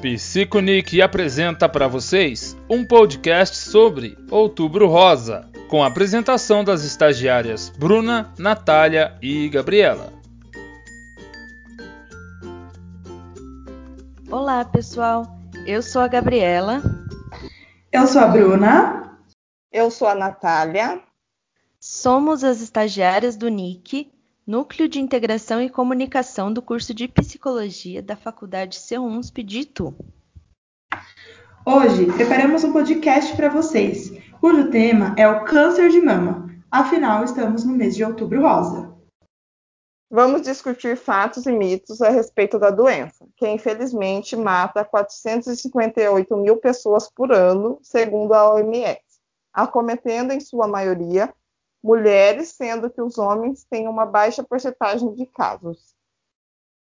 [0.00, 8.32] Psiconic apresenta para vocês um podcast sobre Outubro Rosa, com a apresentação das estagiárias Bruna,
[8.38, 10.10] Natália e Gabriela.
[14.30, 15.38] Olá, pessoal.
[15.66, 16.80] Eu sou a Gabriela.
[17.92, 19.18] Eu sou a Bruna.
[19.70, 20.98] Eu sou a Natália.
[21.78, 24.10] Somos as estagiárias do NIC,
[24.50, 29.94] Núcleo de Integração e Comunicação do curso de Psicologia da Faculdade CEUNSP de Itu.
[31.64, 34.10] Hoje preparamos um podcast para vocês,
[34.40, 36.52] cujo tema é o câncer de mama.
[36.68, 38.92] Afinal, estamos no mês de Outubro Rosa.
[40.10, 47.08] Vamos discutir fatos e mitos a respeito da doença, que infelizmente mata 458 mil pessoas
[47.08, 48.98] por ano, segundo a OMS,
[49.52, 51.32] acometendo em sua maioria
[51.82, 55.94] mulheres, sendo que os homens têm uma baixa porcentagem de casos.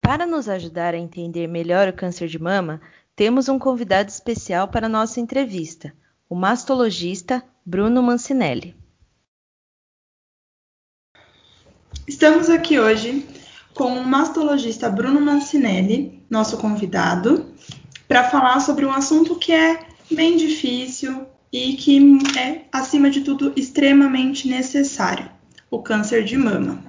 [0.02, 2.82] Para nos ajudar a entender melhor o câncer de mama,
[3.16, 5.94] temos um convidado especial para nossa entrevista,
[6.30, 8.76] o mastologista Bruno Mancinelli.
[12.08, 13.28] Estamos aqui hoje
[13.74, 17.54] com o mastologista Bruno Mancinelli, nosso convidado,
[18.08, 22.00] para falar sobre um assunto que é bem difícil, e que
[22.38, 25.30] é, acima de tudo, extremamente necessário:
[25.70, 26.84] o câncer de mama.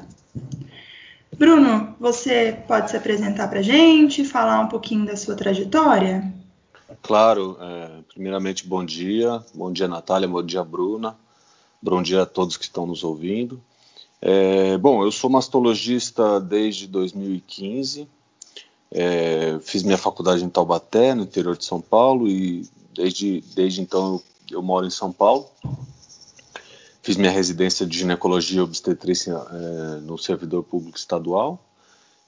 [1.38, 6.32] Bruno, você pode se apresentar para a gente, falar um pouquinho da sua trajetória?
[7.02, 9.44] Claro, é, primeiramente, bom dia.
[9.54, 11.16] Bom dia, Natália, bom dia, Bruna.
[11.82, 13.60] Bom dia a todos que estão nos ouvindo.
[14.20, 18.08] É, bom, eu sou mastologista desde 2015.
[18.90, 24.14] É, fiz minha faculdade em Taubaté, no interior de São Paulo, e desde, desde então
[24.14, 25.48] eu eu moro em São Paulo.
[27.02, 31.62] Fiz minha residência de ginecologia e obstetrícia é, no servidor público estadual.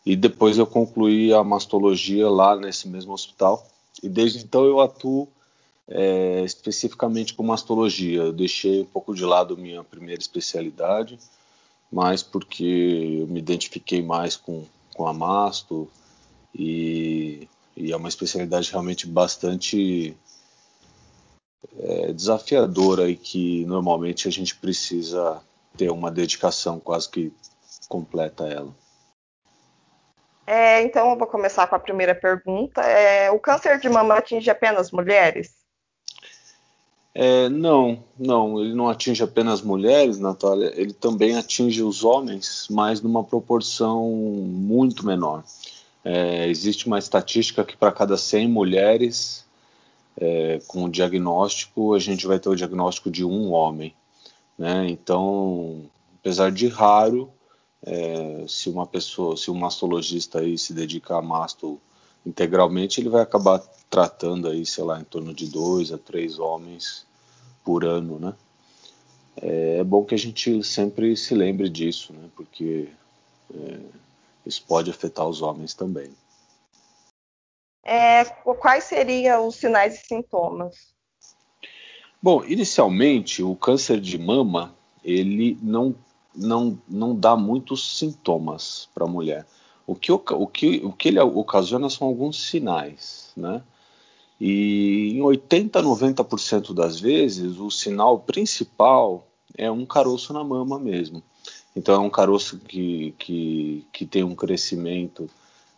[0.07, 3.67] E depois eu concluí a mastologia lá nesse mesmo hospital.
[4.03, 5.29] E desde então eu atuo
[5.89, 8.23] é, especificamente com mastologia.
[8.23, 11.19] Eu deixei um pouco de lado minha primeira especialidade,
[11.91, 14.65] mas porque eu me identifiquei mais com,
[14.95, 15.89] com a masto
[16.55, 20.15] e, e é uma especialidade realmente bastante
[21.79, 25.41] é, desafiadora e que normalmente a gente precisa
[25.77, 27.33] ter uma dedicação quase que
[27.89, 28.75] completa a ela.
[30.47, 32.81] É, então eu vou começar com a primeira pergunta.
[32.81, 35.59] É, o câncer de mama atinge apenas mulheres?
[37.15, 43.03] É, não, não, ele não atinge apenas mulheres, Natália, ele também atinge os homens, mas
[43.03, 45.43] numa proporção muito menor.
[46.05, 49.45] É, existe uma estatística que para cada 100 mulheres,
[50.21, 53.95] é, com o diagnóstico, a gente vai ter o diagnóstico de um homem.
[54.59, 54.89] Né?
[54.91, 57.31] Então, apesar de raro,
[57.83, 61.81] é, se uma pessoa, se um mastologista aí se dedica a masto
[62.27, 67.07] integralmente, ele vai acabar tratando aí, sei lá, em torno de dois a três homens
[67.65, 68.35] por ano, né?
[69.41, 72.29] É, é bom que a gente sempre se lembre disso, né?
[72.35, 72.89] Porque
[73.55, 73.79] é,
[74.45, 76.11] isso pode afetar os homens também
[77.89, 78.25] é,
[78.61, 80.75] quais seriam os sinais e sintomas?
[82.23, 85.95] Bom, inicialmente o câncer de mama ele não
[86.35, 89.45] não, não dá muitos sintomas para a mulher.
[89.87, 93.63] O que, o, que, o que ele ocasiona são alguns sinais, né?
[94.41, 99.27] E em 80 a 90% das vezes, o sinal principal
[99.57, 101.23] é um caroço na mama mesmo.
[101.75, 105.29] Então, é um caroço que, que, que tem um crescimento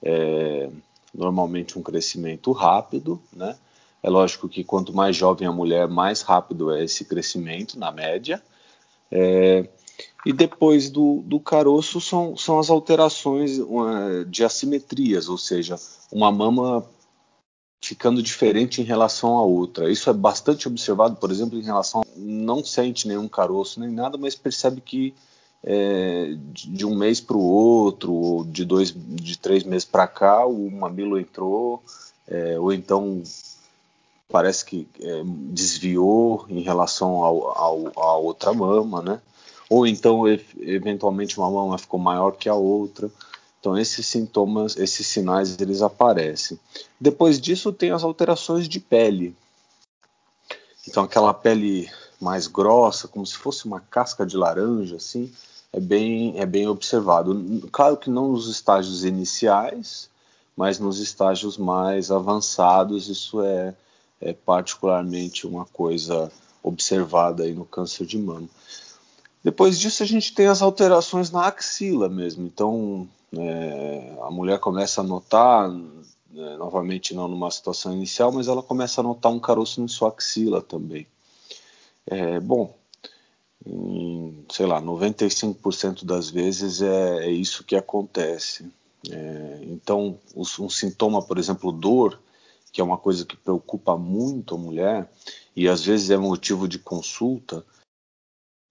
[0.03, 0.69] é,
[1.15, 3.56] normalmente um crescimento rápido, né?
[4.03, 8.43] É lógico que quanto mais jovem a mulher, mais rápido é esse crescimento, na média.
[9.10, 9.69] É,
[10.25, 13.59] e depois do, do caroço são, são as alterações
[14.28, 15.76] de assimetrias, ou seja,
[16.10, 16.87] uma mama
[17.82, 19.91] ficando diferente em relação à outra.
[19.91, 24.19] Isso é bastante observado, por exemplo, em relação a não sente nenhum caroço nem nada,
[24.19, 25.15] mas percebe que
[25.62, 30.47] é, de um mês para o outro, ou de dois, de três meses para cá,
[30.47, 31.83] o mamilo entrou,
[32.27, 33.22] é, ou então
[34.28, 39.21] parece que é, desviou em relação ao, ao, à outra mama, né?
[39.68, 40.24] Ou então
[40.59, 43.10] eventualmente uma mama ficou maior que a outra.
[43.60, 46.59] Então esses sintomas, esses sinais, eles aparecem.
[46.98, 49.34] Depois disso tem as alterações de pele.
[50.89, 51.89] Então aquela pele
[52.20, 55.32] mais grossa, como se fosse uma casca de laranja, assim,
[55.72, 57.34] é bem, é bem observado.
[57.72, 60.10] Claro que não nos estágios iniciais,
[60.56, 63.74] mas nos estágios mais avançados, isso é,
[64.20, 66.30] é particularmente uma coisa
[66.62, 68.48] observada aí no câncer de mama.
[69.42, 72.44] Depois disso, a gente tem as alterações na axila mesmo.
[72.46, 78.62] Então, é, a mulher começa a notar né, novamente não numa situação inicial, mas ela
[78.62, 81.06] começa a notar um caroço em sua axila também.
[82.06, 82.76] É, bom,
[83.66, 88.70] em, sei lá, 95% das vezes é, é, isso que acontece.
[89.10, 92.20] É, então, um sintoma, por exemplo, dor,
[92.72, 95.10] que é uma coisa que preocupa muito a mulher
[95.56, 97.64] e às vezes é motivo de consulta,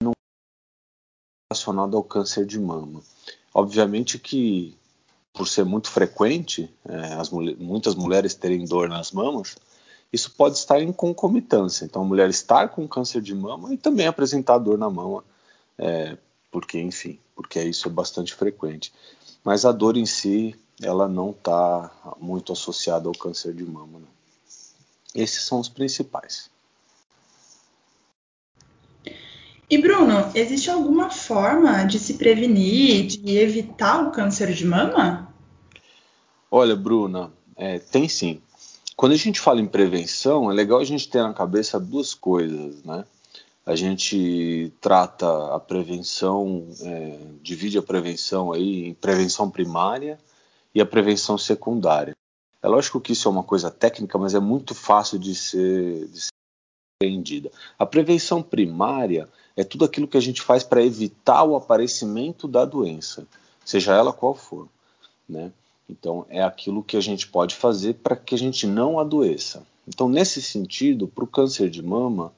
[0.02, 3.02] não é relacionado ao câncer de mama.
[3.52, 4.76] Obviamente que,
[5.32, 9.56] por ser muito frequente, é, as muitas mulheres terem dor nas mamas,
[10.12, 11.84] isso pode estar em concomitância.
[11.84, 15.24] Então, a mulher estar com câncer de mama e também apresentar dor na mama,
[15.78, 16.16] é,
[16.50, 18.92] porque, enfim, porque isso é bastante frequente.
[19.44, 24.00] Mas a dor em si, ela não está muito associada ao câncer de mama.
[24.00, 24.20] Não.
[25.14, 26.50] Esses são os principais.
[29.68, 35.32] E Bruno, existe alguma forma de se prevenir, de evitar o câncer de mama?
[36.50, 38.42] Olha, Bruna, é, tem sim.
[39.00, 42.84] Quando a gente fala em prevenção, é legal a gente ter na cabeça duas coisas,
[42.84, 43.06] né?
[43.64, 50.18] A gente trata a prevenção, é, divide a prevenção aí em prevenção primária
[50.74, 52.14] e a prevenção secundária.
[52.62, 56.20] É lógico que isso é uma coisa técnica, mas é muito fácil de ser, de
[56.20, 56.32] ser
[57.00, 57.50] compreendida.
[57.78, 62.66] A prevenção primária é tudo aquilo que a gente faz para evitar o aparecimento da
[62.66, 63.26] doença,
[63.64, 64.68] seja ela qual for,
[65.26, 65.50] né?
[65.90, 69.66] Então é aquilo que a gente pode fazer para que a gente não adoeça.
[69.86, 72.32] Então nesse sentido, para o câncer de mama,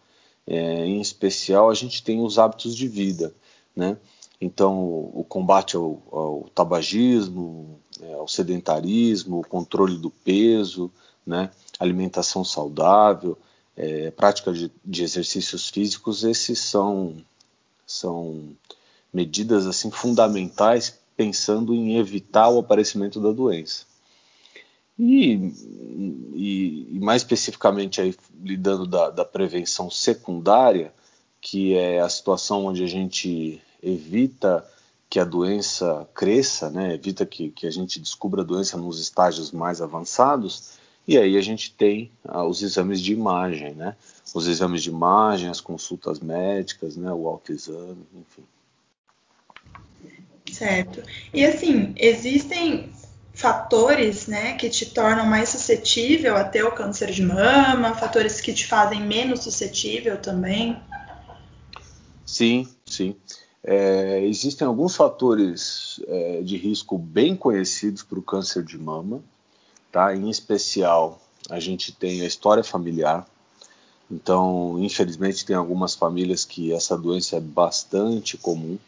[0.46, 3.34] é, em especial, a gente tem os hábitos de vida,
[3.76, 3.96] né?
[4.40, 4.81] Então
[5.14, 10.90] o combate ao, ao tabagismo, é, ao sedentarismo, o controle do peso,
[11.26, 11.50] né?
[11.78, 13.37] Alimentação saudável
[13.76, 17.16] é, prática de, de, exercícios físicos, esses são,
[17.87, 18.56] são
[19.12, 23.84] medidas assim fundamentais pensando em evitar o aparecimento da doença.
[24.98, 25.34] E,
[26.34, 30.92] e, e mais especificamente aí, lidando da, da, prevenção secundária,
[31.40, 34.69] que é a situação onde a gente evita
[35.08, 39.52] que a doença cresça, né, evita que, que a gente descubra a doença nos estágios
[39.52, 40.72] mais avançados,
[41.06, 43.96] e aí a gente tem ah, os exames de imagem, né?
[44.34, 47.12] Os exames de imagem, as consultas médicas, né?
[47.12, 48.44] O autoexame, enfim.
[50.62, 51.02] Certo.
[51.34, 52.92] E assim, existem
[53.34, 58.52] fatores, né, que te tornam mais suscetível a ter o câncer de mama, fatores que
[58.52, 60.80] te fazem menos suscetível também?
[62.24, 63.16] Sim, sim.
[63.64, 69.20] É, existem alguns fatores é, de risco bem conhecidos para o câncer de mama,
[69.90, 70.14] tá?
[70.14, 71.20] Em especial,
[71.50, 73.26] a gente tem a história familiar.
[74.08, 78.78] Então, infelizmente, tem algumas famílias que essa doença é bastante comum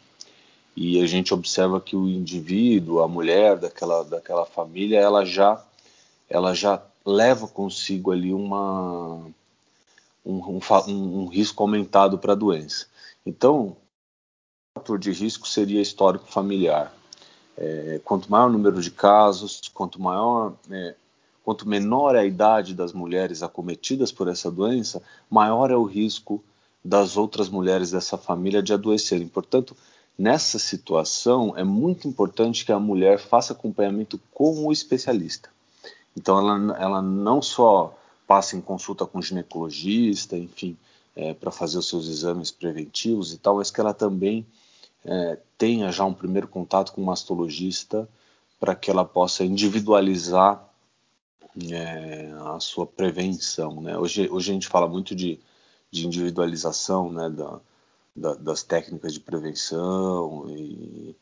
[0.75, 5.63] e a gente observa que o indivíduo, a mulher daquela, daquela família, ela já,
[6.29, 9.21] ela já leva consigo ali uma,
[10.25, 12.87] um, um, um risco aumentado para a doença.
[13.25, 13.77] Então,
[14.75, 16.93] o fator de risco seria histórico familiar.
[17.57, 20.95] É, quanto maior o número de casos, quanto maior, é,
[21.41, 26.43] quanto menor é a idade das mulheres acometidas por essa doença, maior é o risco
[26.83, 29.27] das outras mulheres dessa família de adoecerem.
[29.27, 29.75] Portanto,
[30.17, 35.49] nessa situação é muito importante que a mulher faça acompanhamento com o especialista.
[36.15, 40.77] Então, ela, ela não só passa em consulta com o ginecologista, enfim,
[41.15, 44.45] é, para fazer os seus exames preventivos e tal, mas que ela também
[45.03, 48.07] é, tenha já um primeiro contato com um mastologista
[48.59, 50.63] para que ela possa individualizar
[51.71, 53.81] é, a sua prevenção.
[53.81, 53.97] Né?
[53.97, 55.39] Hoje, hoje a gente fala muito de,
[55.91, 57.59] de individualização né, da,
[58.15, 61.15] da, das técnicas de prevenção e,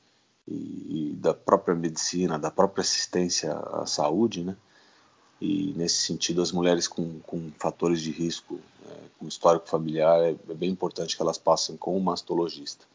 [0.47, 4.43] e, e, da própria medicina, da própria assistência à saúde.
[4.43, 4.55] Né?
[5.41, 10.35] E nesse sentido, as mulheres com, com fatores de risco, é, com histórico familiar, é,
[10.49, 12.85] é bem importante que elas passem com um mastologista.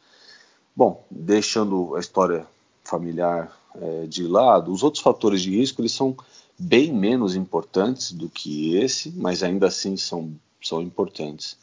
[0.74, 2.46] Bom, deixando a história
[2.84, 6.16] familiar é, de lado, os outros fatores de risco eles são
[6.58, 11.56] bem menos importantes do que esse, mas ainda assim são, são importantes.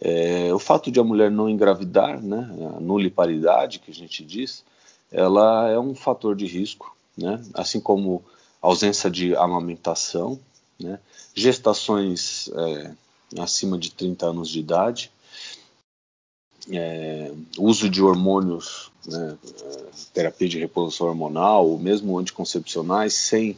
[0.00, 4.64] É, o fato de a mulher não engravidar, né, a nuliparidade que a gente diz,
[5.12, 8.22] ela é um fator de risco, né, assim como
[8.62, 10.40] ausência de amamentação,
[10.78, 10.98] né,
[11.34, 12.94] gestações é,
[13.38, 15.10] acima de 30 anos de idade,
[16.70, 23.56] é, uso de hormônios, né, é, terapia de reposição hormonal, ou mesmo anticoncepcionais, sem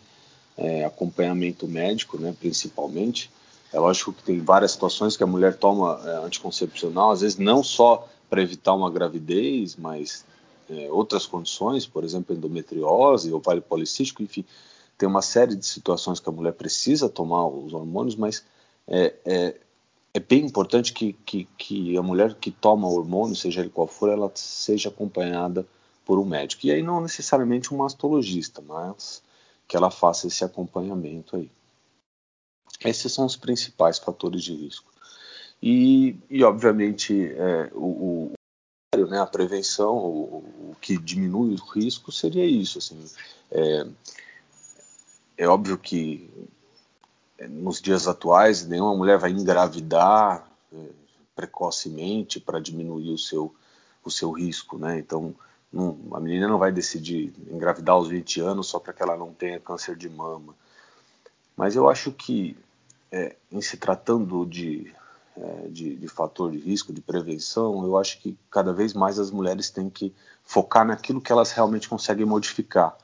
[0.56, 3.30] é, acompanhamento médico, né, principalmente.
[3.72, 7.64] É lógico que tem várias situações que a mulher toma é, anticoncepcional, às vezes não
[7.64, 10.24] só para evitar uma gravidez, mas
[10.68, 14.44] é, outras condições, por exemplo, endometriose, ovário policístico, enfim.
[14.96, 18.44] tem uma série de situações que a mulher precisa tomar os hormônios, mas
[18.86, 19.54] é, é,
[20.14, 24.10] é bem importante que, que, que, a mulher que toma hormônio, seja ele qual for,
[24.10, 25.66] ela seja acompanhada
[26.04, 26.66] por um médico.
[26.66, 29.22] E aí não necessariamente um mastologista, mas
[29.66, 31.50] que ela faça esse acompanhamento aí.
[32.84, 34.90] Esses são os principais fatores de risco.
[35.62, 38.32] E, e obviamente, é, o,
[38.96, 42.78] o, né, a prevenção, o, o, que diminui o risco seria isso.
[42.78, 42.98] Assim,
[43.50, 43.86] é,
[45.36, 46.28] é óbvio que
[47.38, 50.76] é, nos dias atuais nenhuma mulher vai engravidar é,
[51.36, 53.54] precocemente para diminuir o seu,
[54.04, 54.98] o seu risco, né?
[54.98, 55.34] Então,
[56.12, 59.58] a menina não vai decidir engravidar aos 20 anos só para que ela não tenha
[59.58, 60.54] câncer de mama.
[61.56, 62.56] Mas eu acho que,
[63.12, 64.92] é, em se tratando de
[65.34, 69.30] é, de, de, fator de risco, de prevenção, eu acho que cada vez mais as
[69.30, 70.12] mulheres têm que
[70.44, 72.94] focar naquilo que elas realmente conseguem modificar,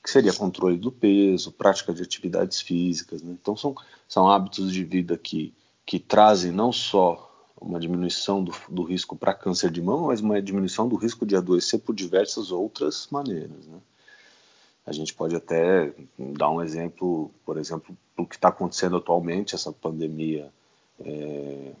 [0.00, 3.20] que seria controle do peso, prática de atividades físicas.
[3.20, 3.32] Né?
[3.32, 3.74] Então são,
[4.06, 5.52] são hábitos de vida que,
[5.84, 7.28] que trazem não só
[7.60, 11.34] uma diminuição do, do risco para câncer de mama, mas uma diminuição do risco de
[11.34, 13.66] adoecer por diversas outras maneiras.
[13.66, 13.78] Né?
[14.84, 19.72] A gente pode até dar um exemplo, por exemplo, do que está acontecendo atualmente, essa
[19.72, 20.52] pandemia
[21.00, 21.72] é,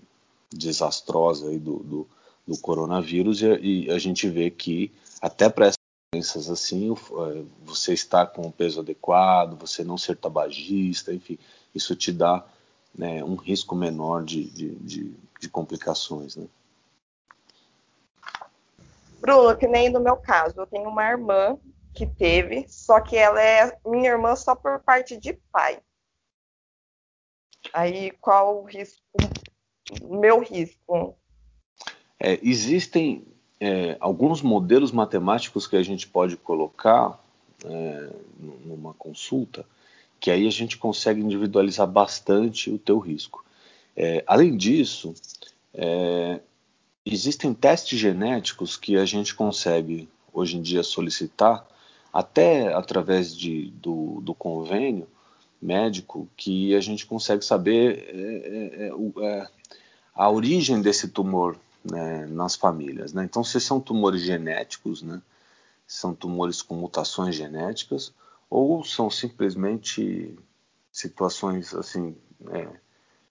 [0.50, 2.08] desastrosa aí do, do,
[2.46, 3.46] do coronavírus e,
[3.86, 5.78] e, a gente vê que até para essas
[6.14, 11.38] doenças assim, é, você estar com o peso adequado, você não ser tabagista, enfim,
[11.74, 12.44] isso te dá
[12.94, 16.36] né, um risco menor de, de, de, de complicações.
[16.36, 16.46] Né?
[19.20, 21.58] Bruno, que nem no meu caso, eu tenho uma irmã
[21.94, 25.80] que teve, só que ela é minha irmã só por parte de pai.
[27.72, 29.00] Aí qual o risco,
[30.02, 31.14] meu risco?
[32.18, 33.24] É, existem
[33.60, 37.22] é, alguns modelos matemáticos que a gente pode colocar
[37.64, 38.10] é,
[38.64, 39.64] numa consulta,
[40.18, 43.44] que aí a gente consegue individualizar bastante o teu risco.
[43.96, 45.14] É, além disso,
[45.74, 46.40] é,
[47.04, 51.66] existem testes genéticos que a gente consegue hoje em dia solicitar
[52.12, 55.08] até através de, do, do convênio
[55.60, 59.48] médico que a gente consegue saber é, é, é, é,
[60.14, 63.12] a origem desse tumor né, nas famílias.
[63.12, 63.24] Né?
[63.24, 65.22] Então, se são tumores genéticos, né,
[65.86, 68.12] são tumores com mutações genéticas,
[68.50, 70.36] ou são simplesmente
[70.92, 72.14] situações assim
[72.50, 72.68] é,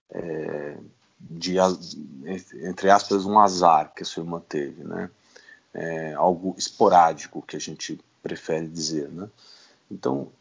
[0.10, 0.78] é,
[1.20, 1.58] de
[2.64, 5.12] entre aspas um azar que a sua irmã teve, né?
[5.74, 9.30] É, algo esporádico que a gente prefere dizer, né?
[9.90, 10.32] Então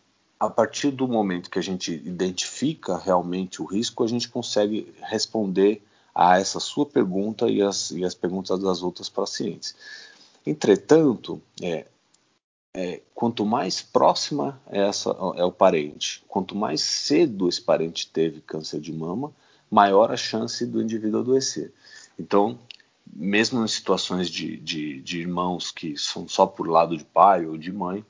[0.41, 5.83] a partir do momento que a gente identifica realmente o risco, a gente consegue responder
[6.15, 9.77] a essa sua pergunta e as, e as perguntas das outras pacientes.
[10.47, 11.87] Entretanto, é,
[12.75, 18.41] é, quanto mais próxima é, essa, é o parente, quanto mais cedo esse parente teve
[18.41, 19.31] câncer de mama,
[19.71, 21.71] maior a chance do indivíduo adoecer.
[22.19, 22.59] Então,
[23.13, 27.57] mesmo em situações de, de, de irmãos que são só por lado de pai ou
[27.57, 28.05] de mãe,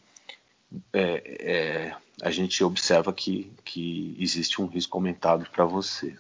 [0.93, 6.17] é, é, a gente observa que, que existe um risco aumentado para você.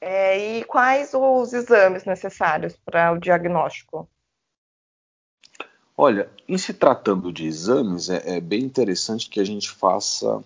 [0.00, 4.08] É, e quais os exames necessários para o diagnóstico?
[5.96, 10.42] Olha, em se tratando de exames, é, é, bem interessante que a gente faça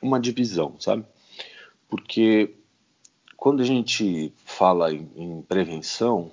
[0.00, 1.04] uma divisão, sabe?
[1.88, 2.54] Porque
[3.44, 6.32] quando a gente fala em, em prevenção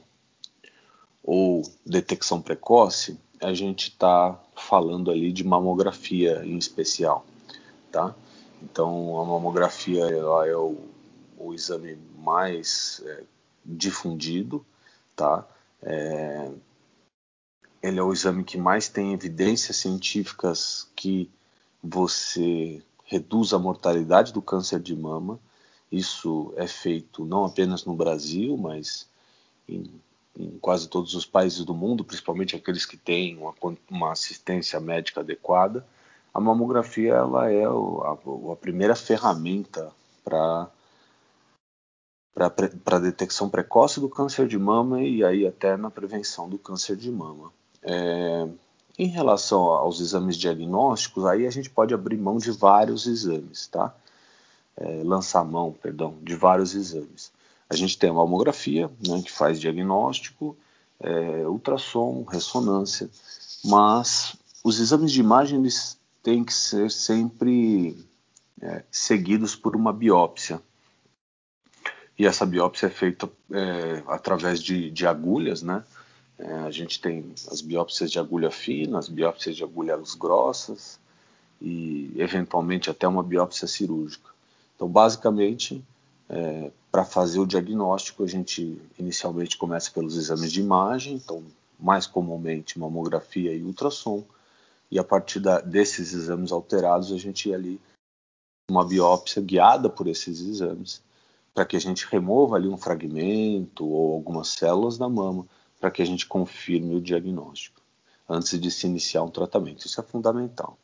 [1.22, 7.26] ou detecção precoce, a gente está falando ali de mamografia em especial,
[7.92, 8.16] tá?
[8.64, 10.78] Então a mamografia ela é o,
[11.38, 13.24] o exame mais é,
[13.66, 14.66] difundido,
[15.14, 15.46] tá?
[15.84, 16.50] É,
[17.84, 21.30] ele é o exame que mais tem evidências científicas que
[21.84, 25.38] você reduz a mortalidade do câncer de mama.
[25.92, 29.08] Isso é feito não apenas no Brasil, mas
[29.68, 29.92] em
[30.38, 33.54] em quase todos os países do mundo, principalmente aqueles que têm uma,
[33.90, 35.86] uma assistência médica adequada,
[36.34, 39.92] a mamografia ela é o, a, a, primeira ferramenta
[40.24, 40.70] para
[42.84, 47.12] para detecção precoce do câncer de mama e aí até na prevenção do câncer de
[47.12, 47.52] mama.
[47.84, 48.48] É,
[48.98, 53.94] em relação aos exames diagnósticos, aí a gente pode abrir mão de vários exames, tá?
[54.78, 57.32] É, lançar mão, perdão, de vários exames.
[57.70, 60.58] A gente tem a mamografia, né, que faz diagnóstico,
[61.00, 63.10] é, ultrassom, ressonância,
[63.64, 67.98] mas os exames de imagem eles têm que ser sempre
[68.62, 70.62] é, seguidos por uma biópsia.
[72.18, 75.84] E essa biópsia é feita é, através de, de agulhas, né?
[76.38, 81.00] É, a gente tem as biópsias de agulha fina, as biópsias de agulhas grossas,
[81.60, 84.31] e eventualmente até uma biópsia cirúrgica.
[84.82, 85.86] Então, basicamente,
[86.28, 91.44] é, para fazer o diagnóstico, a gente inicialmente começa pelos exames de imagem, então,
[91.80, 94.24] mais comumente mamografia e ultrassom,
[94.90, 97.80] e a partir da, desses exames alterados, a gente ia ali
[98.72, 101.04] uma biópsia guiada por esses exames,
[101.54, 105.46] para que a gente remova ali um fragmento ou algumas células da mama,
[105.80, 107.80] para que a gente confirme o diagnóstico
[108.28, 109.86] antes de se iniciar um tratamento.
[109.86, 110.76] Isso é fundamental.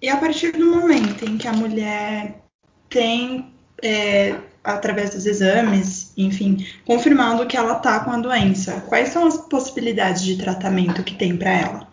[0.00, 2.42] E a partir do momento em que a mulher
[2.88, 9.26] tem, é, através dos exames, enfim, confirmado que ela está com a doença, quais são
[9.26, 11.88] as possibilidades de tratamento que tem para ela?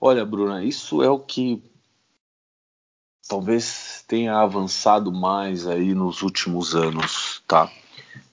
[0.00, 1.62] Olha, Bruna, isso é o que
[3.28, 7.70] talvez tenha avançado mais aí nos últimos anos, tá?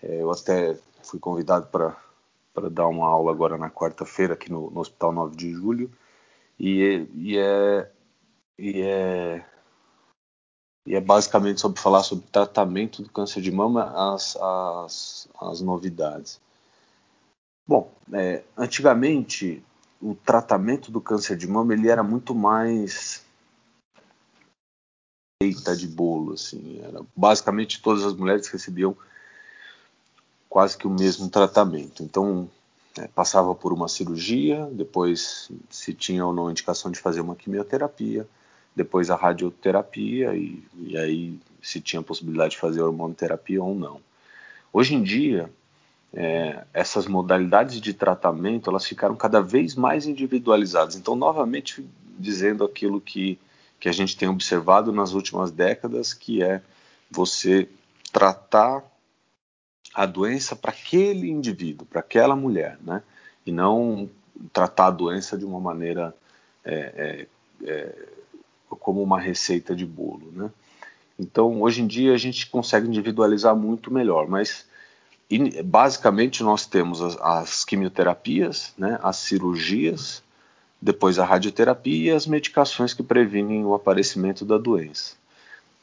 [0.01, 4.81] É, eu até fui convidado para dar uma aula agora na quarta-feira aqui no, no
[4.81, 5.91] Hospital 9 de Julho
[6.59, 7.91] e, e é
[8.57, 9.45] e é
[10.85, 16.41] e é basicamente sobre falar sobre tratamento do câncer de mama, as, as, as novidades.
[17.65, 19.63] Bom, é, antigamente
[20.01, 23.23] o tratamento do câncer de mama ele era muito mais
[25.41, 28.95] feita de bolo, assim, era basicamente todas as mulheres recebiam
[30.49, 32.03] quase que o mesmo tratamento.
[32.03, 32.49] Então
[32.97, 38.27] é, passava por uma cirurgia, depois se tinha ou não indicação de fazer uma quimioterapia,
[38.75, 43.99] depois a radioterapia e, e aí se tinha possibilidade de fazer hormonoterapia ou não.
[44.71, 45.49] Hoje em dia,
[46.13, 50.95] é, essas modalidades de tratamento elas ficaram cada vez mais individualizadas.
[50.95, 51.83] Então, novamente
[52.17, 53.39] dizendo aquilo que,
[53.79, 56.61] que a gente tem observado nas últimas décadas, que é
[57.09, 57.67] você
[58.11, 58.83] tratar
[59.93, 63.03] a doença para aquele indivíduo, para aquela mulher, né?
[63.45, 64.09] E não
[64.51, 66.15] tratar a doença de uma maneira
[66.63, 67.27] é,
[67.63, 67.95] é, é,
[68.69, 70.51] como uma receita de bolo, né?
[71.19, 74.65] Então, hoje em dia a gente consegue individualizar muito melhor, mas
[75.63, 80.23] basicamente nós temos as, as quimioterapias, né, as cirurgias,
[80.81, 85.15] depois a radioterapia e as medicações que previnem o aparecimento da doença.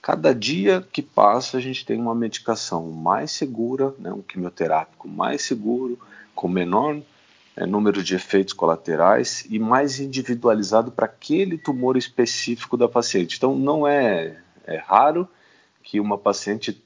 [0.02, 5.42] Cada dia que passa, a gente tem uma medicação mais segura, né, um quimioterápico mais
[5.42, 5.98] seguro,
[6.34, 6.98] com menor
[7.54, 13.36] é, número de efeitos colaterais e mais individualizado para aquele tumor específico da paciente.
[13.36, 15.28] Então, não é, é raro
[15.82, 16.82] que uma paciente,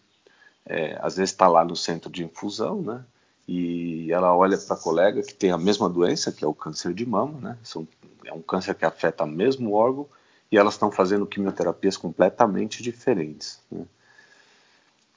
[0.66, 3.04] é, às vezes, está lá no centro de infusão, né,
[3.46, 6.92] e ela olha para a colega que tem a mesma doença, que é o câncer
[6.92, 7.86] de mama, né, são,
[8.24, 10.08] é um câncer que afeta o mesmo órgão,
[10.54, 13.60] e elas estão fazendo quimioterapias completamente diferentes.
[13.68, 13.84] Né?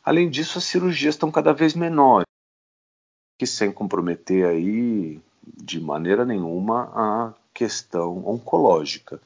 [0.03, 2.25] Além disso, as cirurgias estão cada vez menores,
[3.37, 9.21] que sem comprometer aí de maneira nenhuma a questão oncológica.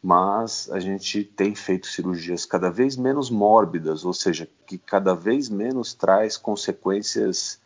[0.00, 5.48] Mas a gente tem feito cirurgias cada vez menos mórbidas, ou seja, que cada vez
[5.48, 7.60] menos traz consequências,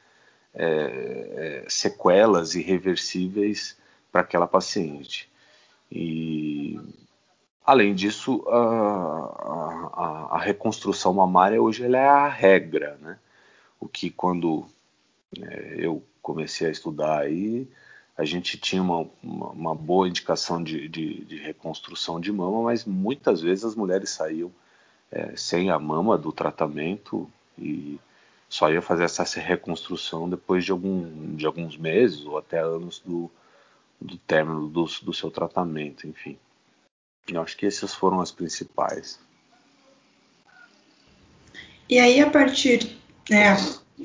[0.55, 3.77] é, é, sequelas irreversíveis
[4.11, 5.31] para aquela paciente.
[5.92, 6.81] E
[7.64, 8.59] Além disso, a,
[9.94, 13.18] a, a, reconstrução mamária hoje é a regra, né?
[13.81, 14.66] O que quando
[15.40, 17.66] é, eu comecei a estudar aí,
[18.16, 22.85] a gente tinha uma, uma, uma boa indicação de, de, de, reconstrução de mama, mas
[22.85, 24.53] muitas vezes as mulheres saíam
[25.11, 27.98] é, sem a mama do tratamento e
[28.48, 33.31] só ia fazer essa reconstrução depois de, algum, de alguns meses ou até anos do,
[33.98, 36.38] do término do, do seu tratamento, enfim.
[37.29, 39.19] Eu acho que essas foram as principais.
[41.89, 42.97] E aí, a partir,
[43.31, 43.57] né,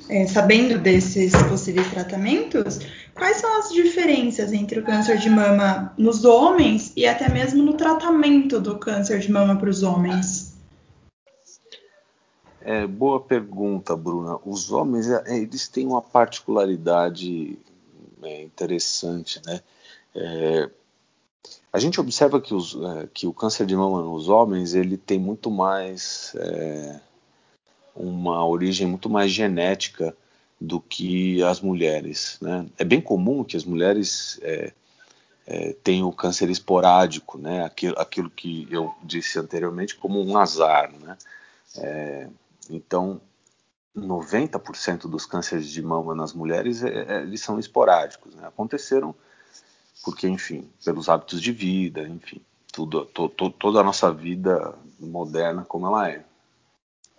[0.10, 2.80] é, sabendo desses possíveis tratamentos,
[3.14, 7.74] quais são as diferenças entre o câncer de mama nos homens e até mesmo no
[7.74, 10.54] tratamento do câncer de mama para os homens?
[12.62, 14.38] É, boa pergunta, Bruna.
[14.46, 17.58] Os homens, é, eles têm uma particularidade
[18.22, 19.62] é, interessante, né?
[20.14, 20.70] É,
[21.72, 25.20] a gente observa que, os, é, que, o câncer de mama nos homens ele tem
[25.20, 27.00] muito mais é,
[27.96, 30.16] uma origem muito mais genética
[30.60, 32.38] do que as mulheres.
[32.42, 32.66] Né?
[32.78, 34.74] É bem comum que as mulheres é,
[35.46, 37.64] é, tenham o câncer esporádico, né?
[37.64, 40.92] aquilo, aquilo, que eu disse anteriormente como um azar.
[41.00, 41.18] Né?
[41.78, 42.28] É,
[42.70, 43.22] então,
[43.96, 48.34] 90% dos cânceres de mama nas mulheres é, eles são esporádicos.
[48.36, 48.48] Né?
[48.48, 49.16] Aconteceram
[50.04, 55.66] porque, enfim, pelos hábitos de vida, enfim, tudo, to, to, toda a nossa vida moderna
[55.66, 56.24] como ela é.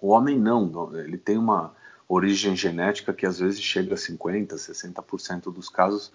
[0.01, 1.75] O homem não, ele tem uma
[2.09, 6.13] origem genética que às vezes chega a 50%, 60% dos casos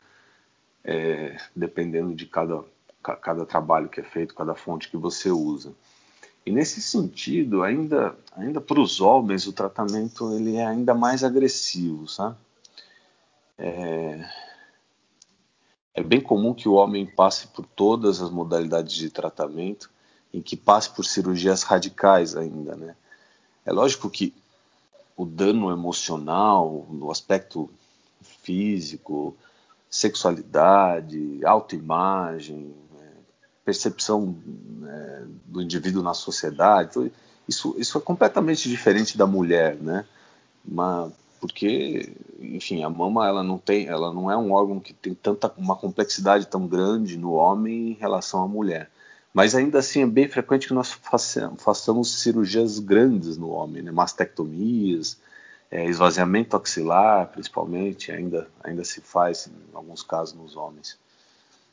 [0.84, 2.63] é, dependendo de cada,
[3.01, 5.73] cada trabalho que é feito, cada fonte que você usa.
[6.45, 12.08] E nesse sentido, ainda, ainda para os homens, o tratamento ele é ainda mais agressivo,
[12.08, 12.36] sabe?
[13.58, 14.30] É,
[15.95, 19.89] é bem comum que o homem passe por todas as modalidades de tratamento
[20.34, 22.95] e que passe por cirurgias radicais ainda, né?
[23.65, 24.34] É lógico que
[25.15, 27.69] o dano emocional, no aspecto
[28.21, 29.36] físico,
[29.89, 33.08] sexualidade, autoimagem, é,
[33.63, 34.36] percepção
[34.86, 37.12] é, do indivíduo na sociedade,
[37.47, 40.05] isso, isso é completamente diferente da mulher, né?
[40.63, 45.13] Mas, porque, enfim, a mama ela não tem, ela não é um órgão que tem
[45.13, 48.89] tanta uma complexidade tão grande no homem em relação à mulher.
[49.34, 53.91] Mas ainda assim é bem frequente que nós façamos, façamos cirurgias grandes no homem, né?
[53.91, 55.17] mastectomias,
[55.69, 60.98] é, esvaziamento axilar, principalmente, ainda, ainda se faz em alguns casos nos homens.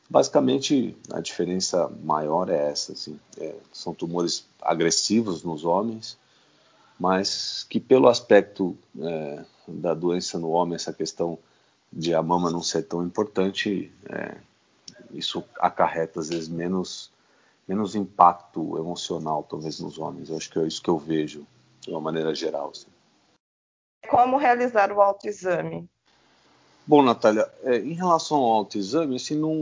[0.09, 6.17] Basicamente, a diferença maior é essa: assim, é, são tumores agressivos nos homens,
[6.99, 11.37] mas que, pelo aspecto é, da doença no homem, essa questão
[11.91, 14.35] de a mama não ser tão importante, é,
[15.11, 17.11] isso acarreta às vezes menos,
[17.67, 20.29] menos impacto emocional, talvez, nos homens.
[20.29, 21.45] Eu acho que é isso que eu vejo
[21.81, 22.71] de uma maneira geral.
[22.71, 22.87] Assim.
[24.09, 25.87] Como realizar o autoexame?
[26.85, 29.55] Bom, Natália, é, em relação ao autoexame, assim, não,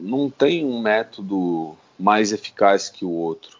[0.00, 3.58] não tem um método mais eficaz que o outro,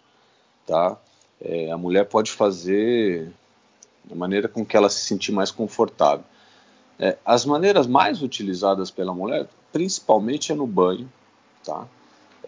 [0.67, 0.99] tá?
[1.41, 3.33] É, a mulher pode fazer
[4.09, 6.25] da maneira com que ela se sentir mais confortável.
[6.99, 11.11] É, as maneiras mais utilizadas pela mulher, principalmente é no banho,
[11.65, 11.87] tá?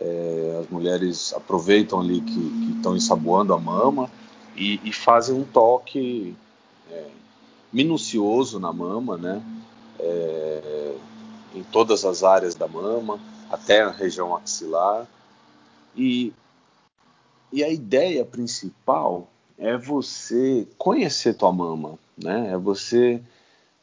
[0.01, 4.11] É, as mulheres aproveitam ali que estão ensaboando a mama
[4.57, 6.35] e, e fazem um toque
[6.91, 7.07] é,
[7.73, 9.43] minucioso na mama, né?
[9.99, 10.95] É,
[11.55, 13.21] em todas as áreas da mama,
[13.51, 15.07] até a região axilar.
[15.95, 16.33] E
[17.53, 19.29] e a ideia principal
[19.61, 22.53] é você conhecer tua mama, né?
[22.53, 23.23] É você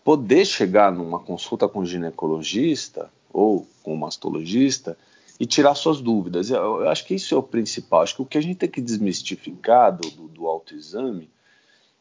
[0.03, 4.97] poder chegar numa consulta com um ginecologista ou com um mastologista
[5.39, 6.49] e tirar suas dúvidas.
[6.49, 8.01] Eu, eu, acho que isso é o principal.
[8.01, 11.29] Acho que o que a gente tem que desmistificar do, do, do autoexame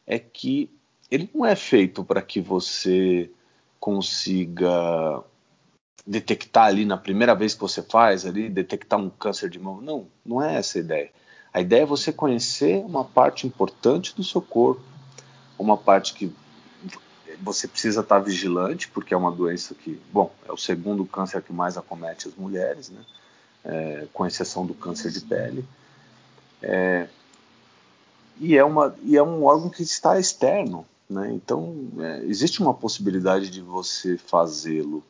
[0.07, 0.71] é que
[1.11, 3.29] ele não é feito para que você
[3.79, 5.23] consiga
[6.05, 9.83] detectar ali na primeira vez que você faz ali, detectar um câncer de mama.
[9.83, 11.11] Não, não é essa a ideia.
[11.57, 14.83] A ideia é você conhecer uma parte importante do seu corpo,
[15.57, 16.31] uma parte que
[17.41, 21.51] você precisa estar vigilante, porque é uma doença que, bom, é o segundo câncer que
[21.51, 23.01] mais acomete as mulheres, né?
[23.65, 25.65] É, com exceção do câncer de pele.
[26.61, 27.07] É,
[28.39, 31.31] e, é uma, e é um órgão que está externo, né?
[31.33, 35.03] Então, é, existe uma possibilidade de você fazê-lo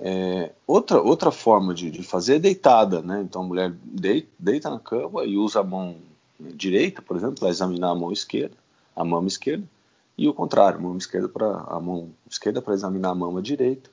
[0.00, 3.20] é, outra, outra forma de, de, fazer é deitada, né?
[3.22, 5.96] Então a mulher deita, deita na cama e usa a mão
[6.38, 8.56] direita, por exemplo, para examinar a mão esquerda,
[8.94, 9.68] a mama esquerda,
[10.16, 13.90] e o contrário, a mão esquerda para a mão esquerda para examinar a mama direita,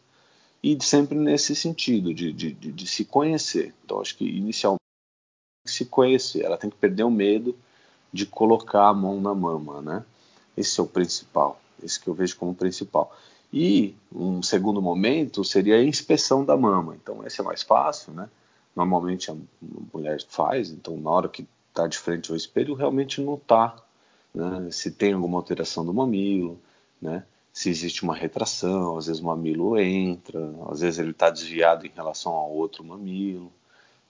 [0.61, 3.73] e sempre nesse sentido de, de, de, se conhecer.
[3.83, 4.79] Então acho que inicialmente
[5.65, 7.55] se conhecer, ela tem que perder o medo
[8.13, 10.05] de colocar a mão na mama, né?
[10.55, 13.15] Esse é o principal, esse que eu vejo como principal.
[13.51, 16.95] E um segundo momento seria a inspeção da mama.
[16.95, 18.29] Então, esse é mais fácil, né?
[18.75, 19.35] Normalmente a
[19.93, 23.85] mulher faz, então na hora que está de frente ao espelho, realmente notar
[24.35, 24.69] né?
[24.69, 26.59] se tem alguma alteração do mamilo,
[27.01, 27.23] né?
[27.53, 31.91] se existe uma retração, às vezes o mamilo entra, às vezes ele está desviado em
[31.95, 33.51] relação ao outro mamilo,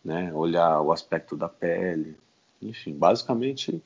[0.04, 0.34] né?
[0.34, 2.17] olhar o aspecto da pele,
[2.60, 3.82] enfim, basicamente,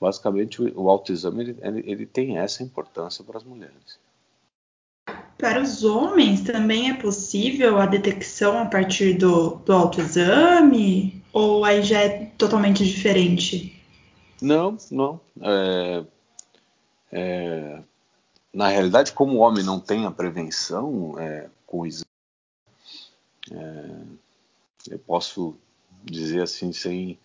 [0.00, 4.00] basicamente o autoexame ele, ele, tem essa importância para as mulheres.
[5.42, 11.20] Para os homens também é possível a detecção a partir do, do autoexame?
[11.32, 13.76] Ou aí já é totalmente diferente?
[14.40, 15.20] Não, não.
[15.40, 16.04] É,
[17.10, 17.82] é,
[18.54, 22.06] na realidade, como o homem não tem a prevenção é, com exame,
[23.50, 23.90] é,
[24.90, 25.56] eu posso
[26.04, 27.18] dizer assim sem,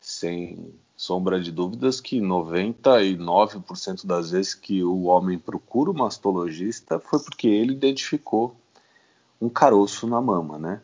[0.00, 7.18] sem sombra de dúvidas que 99% das vezes que o homem procura o mastologista foi
[7.18, 8.54] porque ele identificou
[9.40, 10.80] um caroço na mama, né?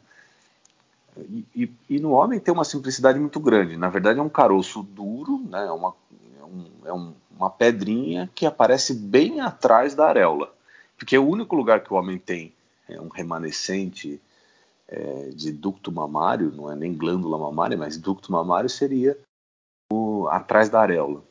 [1.18, 3.76] E, e, e, no homem tem uma simplicidade muito grande.
[3.76, 5.66] Na verdade, é um caroço duro, né?
[5.66, 5.94] é, uma,
[6.38, 10.52] é, um, é um, uma pedrinha que aparece bem atrás da areola.
[10.96, 12.52] Porque é o único lugar que o homem tem
[12.88, 14.20] é um remanescente
[14.88, 19.18] é, de ducto mamário, não é nem glândula mamária, mas ducto mamário seria
[20.30, 21.22] atrás da areola.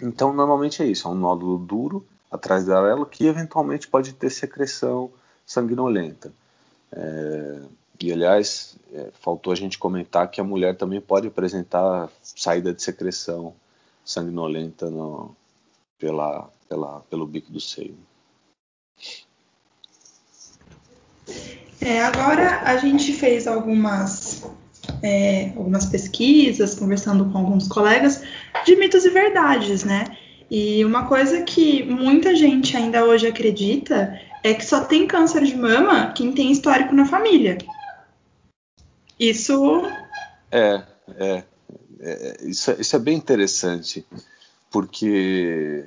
[0.00, 4.30] Então, normalmente é isso, é um nódulo duro atrás da areola que eventualmente pode ter
[4.30, 5.10] secreção
[5.44, 6.32] sanguinolenta.
[6.92, 7.62] É,
[8.00, 12.82] e aliás, é, faltou a gente comentar que a mulher também pode apresentar saída de
[12.82, 13.54] secreção
[14.04, 15.34] sanguinolenta no,
[15.98, 17.96] pela, pela, pelo bico do seio.
[21.80, 24.44] É, agora a gente fez algumas,
[25.02, 28.22] é, algumas pesquisas, conversando com alguns colegas,
[28.66, 30.04] de mitos e verdades, né?
[30.50, 35.56] E uma coisa que muita gente ainda hoje acredita é que só tem câncer de
[35.56, 37.56] mama quem tem histórico na família.
[39.18, 39.82] Isso.
[40.50, 40.82] É,
[41.16, 41.44] é.
[42.00, 44.04] é isso, é, isso é bem interessante,
[44.70, 45.84] porque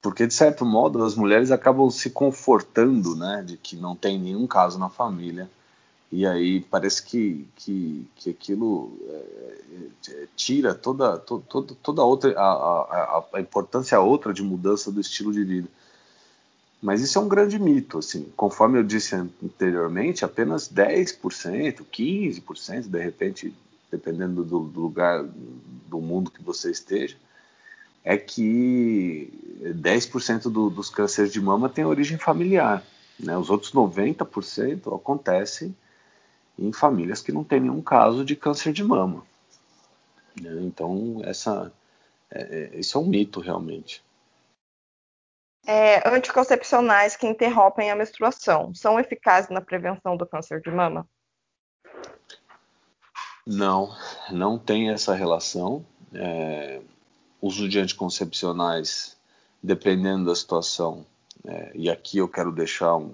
[0.00, 4.46] porque de certo modo as mulheres acabam se confortando, né, de que não tem nenhum
[4.46, 5.48] caso na família
[6.10, 12.32] e aí parece que, que, que aquilo é, é, tira toda, to, toda, toda outra
[12.38, 15.68] a, a, a, importância outra de mudança do estilo de vida.
[16.80, 23.02] Mas isso é um grande mito, assim, conforme eu disse anteriormente, apenas 10%, 15%, de
[23.02, 23.54] repente,
[23.90, 27.16] dependendo do, do lugar do mundo que você esteja,
[28.06, 29.28] é que
[29.64, 32.84] 10% do, dos cânceres de mama têm origem familiar.
[33.18, 33.36] Né?
[33.36, 35.76] Os outros 90% acontecem
[36.56, 39.26] em famílias que não têm nenhum caso de câncer de mama.
[40.40, 40.52] Né?
[40.62, 41.72] Então, essa,
[42.30, 44.04] é, é, isso é um mito realmente.
[45.66, 51.04] É, anticoncepcionais que interrompem a menstruação são eficazes na prevenção do câncer de mama?
[53.44, 53.92] Não,
[54.30, 55.84] não tem essa relação.
[56.14, 56.80] É,
[57.46, 59.16] uso de anticoncepcionais,
[59.62, 61.04] dependendo da situação,
[61.44, 63.12] é, e aqui eu quero deixar um,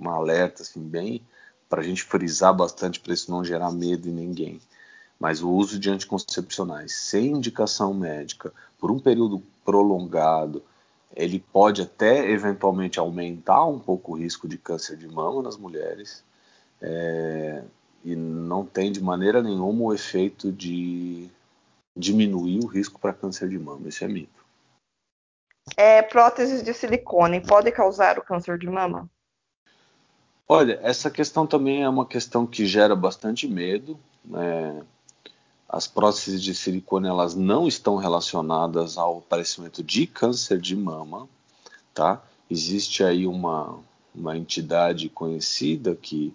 [0.00, 1.22] um alerta assim, bem
[1.68, 4.60] para a gente frisar bastante para isso não gerar medo em ninguém.
[5.18, 10.62] Mas o uso de anticoncepcionais sem indicação médica por um período prolongado,
[11.14, 16.22] ele pode até eventualmente aumentar um pouco o risco de câncer de mama nas mulheres
[16.80, 17.62] é,
[18.04, 21.28] e não tem de maneira nenhuma o efeito de
[21.96, 23.88] diminuir o risco para câncer de mama.
[23.88, 24.44] Isso é mito.
[25.76, 29.10] É, próteses de silicone podem causar o câncer de mama?
[30.46, 33.98] Olha, essa questão também é uma questão que gera bastante medo.
[34.24, 34.82] Né?
[35.68, 41.28] As próteses de silicone elas não estão relacionadas ao aparecimento de câncer de mama,
[41.92, 42.22] tá?
[42.48, 43.76] Existe aí uma,
[44.14, 46.32] uma entidade conhecida que,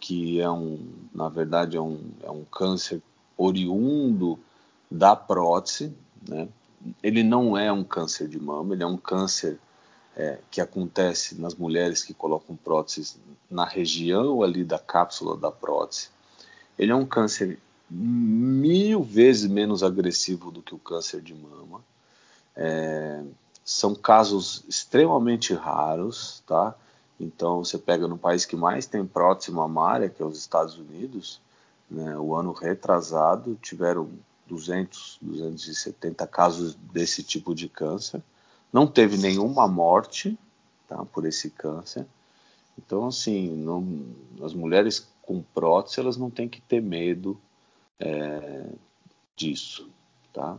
[0.00, 0.78] que é um,
[1.14, 3.02] na verdade, é um, é um câncer
[3.36, 4.38] oriundo
[4.92, 5.94] da prótese,
[6.28, 6.48] né?
[7.02, 9.58] Ele não é um câncer de mama, ele é um câncer
[10.16, 13.18] é, que acontece nas mulheres que colocam próteses
[13.50, 16.08] na região ali da cápsula da prótese.
[16.78, 21.80] Ele é um câncer mil vezes menos agressivo do que o câncer de mama.
[22.54, 23.22] É,
[23.64, 26.74] são casos extremamente raros, tá?
[27.18, 31.40] Então, você pega no país que mais tem prótese mamária, que é os Estados Unidos,
[31.88, 34.10] né, o ano retrasado tiveram
[34.52, 38.22] 200, 270 casos desse tipo de câncer.
[38.70, 40.38] Não teve nenhuma morte
[40.86, 42.06] tá, por esse câncer.
[42.76, 44.04] Então, assim, não,
[44.44, 47.40] as mulheres com prótese, elas não têm que ter medo
[47.98, 48.66] é,
[49.34, 49.88] disso,
[50.32, 50.58] tá?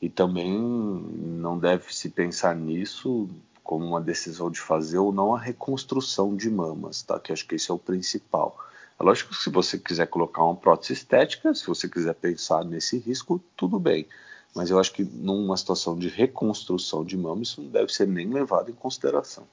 [0.00, 3.28] E também não deve se pensar nisso
[3.62, 7.18] como uma decisão de fazer ou não a reconstrução de mamas, tá?
[7.18, 8.58] Que acho que esse é o principal.
[8.98, 12.98] É lógico que se você quiser colocar uma prótese estética, se você quiser pensar nesse
[12.98, 14.06] risco, tudo bem.
[14.54, 18.28] Mas eu acho que numa situação de reconstrução de mama, isso não deve ser nem
[18.28, 19.44] levado em consideração.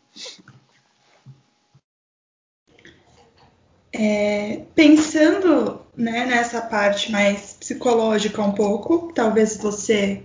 [3.91, 10.23] É, pensando né, nessa parte mais psicológica um pouco, talvez você,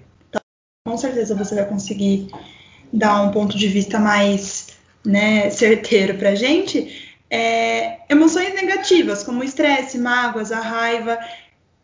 [0.86, 2.28] com certeza você vai conseguir
[2.92, 4.68] dar um ponto de vista mais
[5.04, 7.13] né, certeiro para gente.
[7.30, 11.18] É, emoções negativas, como o estresse, mágoas, a raiva,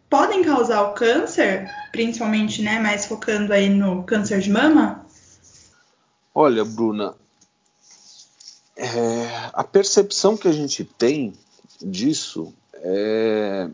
[0.09, 5.07] podem causar o câncer, principalmente, né, mais focando aí no câncer de mama?
[6.35, 7.15] Olha, Bruna,
[8.77, 11.35] é, a percepção que a gente tem
[11.81, 13.69] disso é,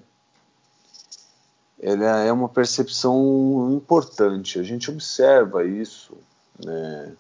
[1.81, 4.59] ela é uma percepção importante.
[4.59, 6.17] A gente observa isso
[6.65, 7.13] né,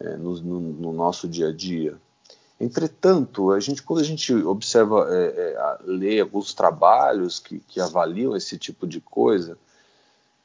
[0.00, 1.96] é, no, no, no nosso dia a dia.
[2.62, 8.36] Entretanto, a gente, quando a gente observa, é, é, lê alguns trabalhos que, que, avaliam
[8.36, 9.58] esse tipo de coisa,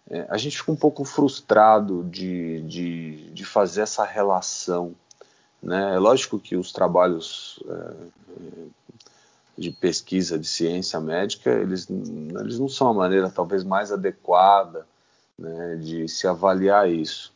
[0.10, 4.96] é, a gente fica um pouco frustrado de, de, de, fazer essa relação.
[5.62, 5.94] Né?
[5.94, 7.94] É lógico que os trabalhos é,
[9.56, 14.88] de pesquisa de ciência médica, eles, eles não são a maneira talvez mais adequada
[15.38, 17.32] né, de se avaliar isso.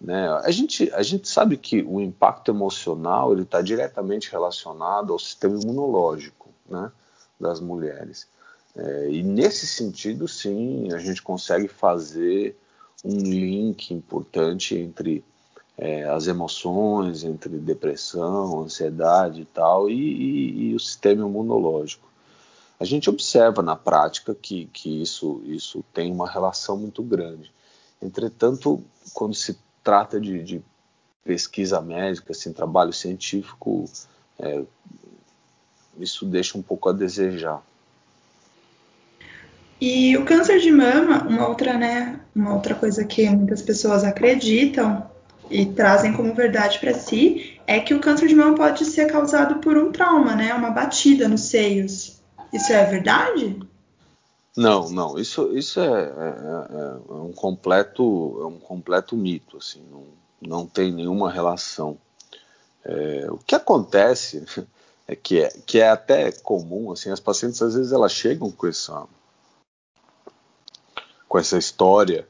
[0.00, 0.28] Né?
[0.28, 5.60] A, gente, a gente sabe que o impacto emocional ele está diretamente relacionado ao sistema
[5.60, 6.90] imunológico né,
[7.38, 8.26] das mulheres.
[8.74, 12.56] É, e nesse sentido, sim, a gente consegue fazer
[13.04, 15.24] um link importante entre
[15.76, 22.08] é, as emoções, entre depressão, ansiedade e tal, e, e, e, o sistema imunológico.
[22.78, 27.52] A gente observa na prática que, que isso, isso tem uma relação muito grande.
[28.00, 28.82] Entretanto,
[29.12, 30.62] quando se trata de, de
[31.24, 33.84] pesquisa médica, assim, trabalho científico,
[34.38, 34.62] é,
[35.98, 37.62] isso deixa um pouco a desejar.
[39.80, 45.08] E o câncer de mama, uma outra, né, uma outra coisa que muitas pessoas acreditam
[45.50, 49.56] e trazem como verdade para si é que o câncer de mama pode ser causado
[49.60, 52.20] por um trauma, né, uma batida nos seios.
[52.52, 53.58] Isso é verdade?
[54.56, 55.18] Não, não.
[55.18, 59.56] Isso, isso é, é, é, é um completo, é um completo mito.
[59.56, 60.06] Assim, não,
[60.40, 61.98] não tem nenhuma relação.
[62.84, 64.44] É, o que acontece
[65.06, 66.90] é que, é que é até comum.
[66.92, 69.06] Assim, as pacientes às vezes elas chegam com essa
[71.28, 72.26] com essa história,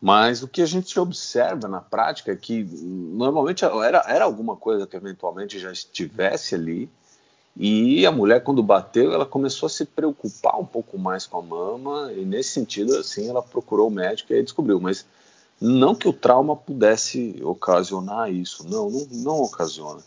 [0.00, 4.86] mas o que a gente observa na prática é que normalmente era, era alguma coisa
[4.86, 6.88] que eventualmente já estivesse ali
[7.56, 11.42] e a mulher, quando bateu, ela começou a se preocupar um pouco mais com a
[11.42, 14.80] mama, e nesse sentido, assim, ela procurou o médico e descobriu.
[14.80, 15.04] Mas
[15.60, 20.00] não que o trauma pudesse ocasionar isso, não, não, não ocasiona.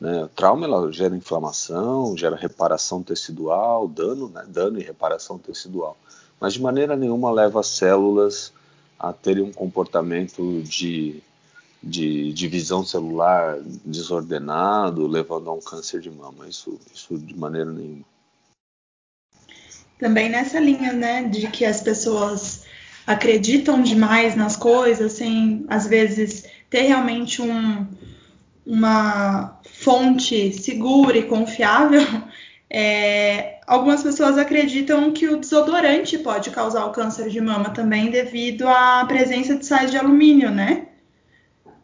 [0.00, 0.24] Né?
[0.24, 4.44] O trauma ela gera inflamação, gera reparação tecidual, dano, né?
[4.46, 5.96] dano e reparação tecidual.
[6.40, 8.52] Mas de maneira nenhuma leva as células
[8.98, 11.22] a terem um comportamento de
[11.84, 16.48] de divisão celular desordenado, levando a um câncer de mama.
[16.48, 18.04] Isso, isso de maneira nenhuma.
[19.98, 22.64] Também nessa linha, né, de que as pessoas
[23.06, 27.86] acreditam demais nas coisas, sem às vezes ter realmente um,
[28.66, 32.02] uma fonte segura e confiável.
[32.76, 38.66] É, algumas pessoas acreditam que o desodorante pode causar o câncer de mama também devido
[38.66, 40.88] à presença de sais de alumínio, né?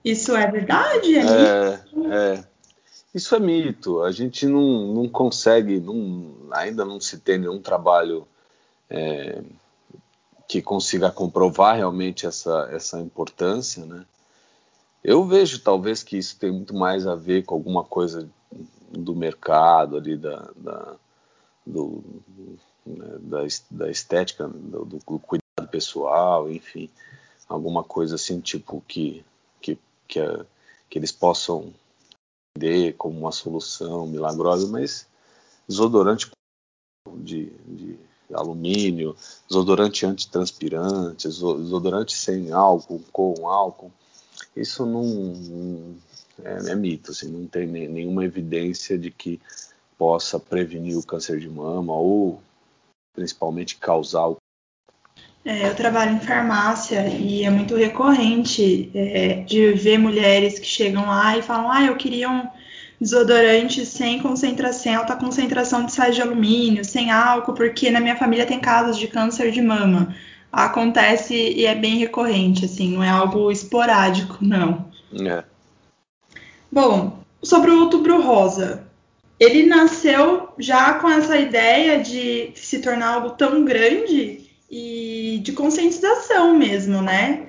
[0.04, 1.16] Isso é verdade?
[1.16, 2.44] É, é, é,
[3.14, 4.02] Isso é mito.
[4.02, 8.26] A gente não, não consegue, não, ainda não se tem nenhum trabalho
[8.88, 9.42] é,
[10.48, 14.04] que consiga comprovar realmente essa, essa importância, né?
[15.02, 18.28] Eu vejo talvez que isso tem muito mais a ver com alguma coisa
[18.90, 20.96] do mercado ali da, da
[21.64, 22.02] do,
[22.84, 23.38] né, da,
[23.70, 26.90] da, estética, do, do, cuidado pessoal, enfim,
[27.48, 29.24] alguma coisa assim tipo que
[30.10, 30.44] que, a,
[30.90, 31.72] que eles possam
[32.56, 35.06] vender como uma solução milagrosa, mas
[35.68, 36.30] desodorante
[37.18, 37.98] de, de
[38.34, 39.16] alumínio,
[39.48, 43.92] desodorante antitranspirante, desodorante sem álcool, com álcool,
[44.56, 45.96] isso não
[46.44, 49.40] é, é mito, assim, não tem nenhuma evidência de que
[49.96, 52.42] possa prevenir o câncer de mama ou
[53.14, 54.36] principalmente causar o
[55.44, 61.06] é, eu trabalho em farmácia e é muito recorrente é, de ver mulheres que chegam
[61.06, 62.46] lá e falam: Ah, eu queria um
[63.00, 68.44] desodorante sem concentração, alta concentração de sais de alumínio, sem álcool, porque na minha família
[68.44, 70.14] tem casos de câncer de mama.
[70.52, 74.90] Acontece e é bem recorrente, assim, não é algo esporádico, não.
[75.24, 75.44] É.
[76.70, 78.84] Bom, sobre o outubro rosa.
[79.38, 84.39] Ele nasceu já com essa ideia de se tornar algo tão grande
[84.70, 87.48] e de conscientização mesmo, né?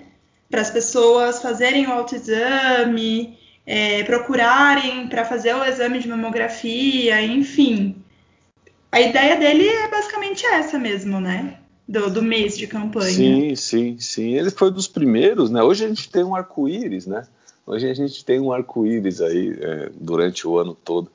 [0.50, 7.96] Para as pessoas fazerem o autoexame, é, procurarem para fazer o exame de mamografia, enfim.
[8.92, 11.60] A ideia dele é basicamente essa mesmo, né?
[11.88, 13.12] Do, do mês de campanha.
[13.12, 14.34] Sim, sim, sim.
[14.34, 15.62] Ele foi dos primeiros, né?
[15.62, 17.26] Hoje a gente tem um arco-íris, né?
[17.66, 21.12] Hoje a gente tem um arco-íris aí é, durante o ano todo.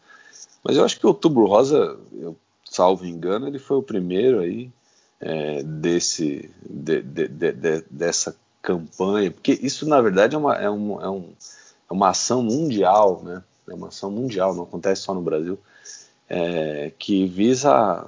[0.62, 4.71] Mas eu acho que o Outubro Rosa, eu salvo engano, ele foi o primeiro aí
[5.20, 11.00] é, desse, de, de, de, dessa campanha, porque isso na verdade é uma, é, um,
[11.00, 11.33] é, um,
[11.88, 13.42] é uma ação mundial, né?
[13.69, 15.58] É uma ação mundial, não acontece só no Brasil,
[16.29, 18.06] é, que visa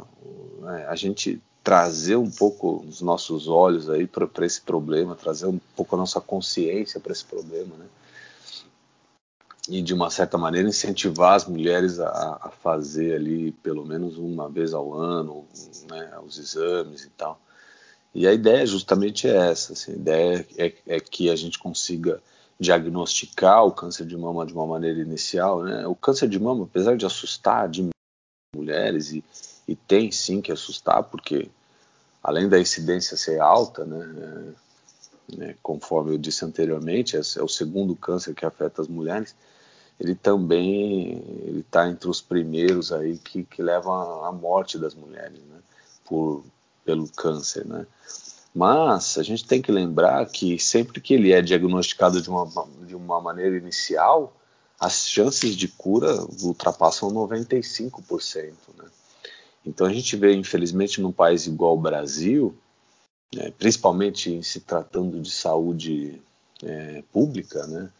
[0.66, 5.60] é, a gente trazer um pouco os nossos olhos aí para esse problema, trazer um
[5.76, 7.86] pouco a nossa consciência para esse problema, né?
[9.68, 14.48] E de uma certa maneira incentivar as mulheres a, a, fazer ali pelo menos uma
[14.48, 15.46] vez ao ano
[15.90, 17.38] né, os exames e tal.
[18.14, 22.20] E a ideia justamente é essa, assim, a ideia é, é, que a gente consiga
[22.58, 25.62] diagnosticar o câncer de mama de uma maneira inicial.
[25.62, 25.86] Né?
[25.86, 27.88] O câncer de mama, apesar de assustar de
[28.56, 29.22] mulheres, e,
[29.68, 31.50] e tem sim que assustar, porque
[32.22, 34.54] além da incidência ser alta, né,
[35.36, 39.34] né, conforme eu disse anteriormente, é, é o segundo câncer que afeta as mulheres,
[40.00, 41.22] ele também
[41.58, 45.58] está entre os primeiros aí que, que levam à morte das mulheres, né,
[46.04, 46.44] por,
[46.84, 47.86] pelo câncer, né.
[48.54, 52.50] Mas a gente tem que lembrar que sempre que ele é diagnosticado de uma,
[52.86, 54.34] de uma maneira inicial,
[54.80, 58.54] as chances de cura ultrapassam 95%.
[58.76, 58.84] Né?
[59.66, 62.56] Então a gente vê, infelizmente, num país igual o Brasil,
[63.34, 66.20] né, principalmente em se tratando de saúde
[66.62, 67.90] é, pública, né,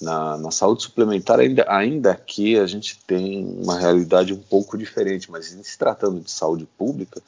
[0.00, 5.30] na, na, saúde suplementar, ainda, ainda aqui a gente tem uma realidade um pouco diferente,
[5.30, 7.22] mas em se tratando de saúde pública,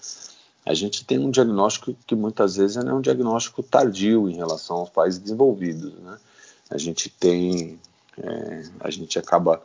[0.64, 4.90] a gente tem um diagnóstico que muitas vezes é um diagnóstico tardio em relação aos
[4.90, 5.94] países desenvolvidos.
[5.94, 6.18] Né?
[6.68, 7.80] A gente tem,
[8.18, 9.62] é, a gente acaba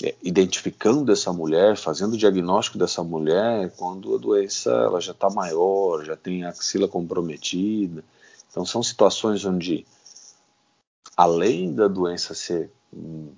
[0.00, 5.28] é, identificando essa mulher, fazendo o diagnóstico dessa mulher quando a doença ela já está
[5.28, 8.04] maior, já tem a axila comprometida.
[8.48, 9.84] Então são situações onde,
[11.18, 12.70] além da doença ser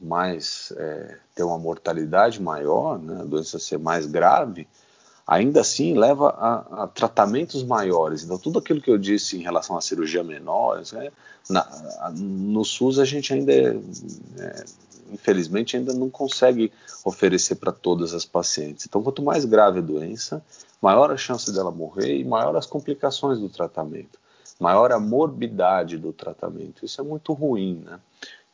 [0.02, 4.68] mais é, ter uma mortalidade maior, né, a doença ser mais grave,
[5.26, 8.22] ainda assim leva a, a, tratamentos maiores.
[8.22, 11.10] Então, tudo aquilo que eu disse em relação à cirurgia menor, né,
[11.48, 13.78] na, no SUS a gente ainda, é,
[14.38, 14.64] é,
[15.10, 16.70] infelizmente, ainda não consegue
[17.02, 18.84] oferecer para todas as pacientes.
[18.86, 20.44] Então, quanto mais grave a doença,
[20.82, 24.20] maior a chance dela morrer e maior as complicações do tratamento,
[24.60, 26.84] maior a morbidade do tratamento.
[26.84, 27.98] Isso é muito ruim, né?